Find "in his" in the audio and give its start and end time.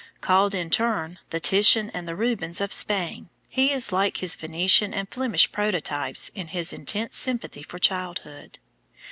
6.33-6.73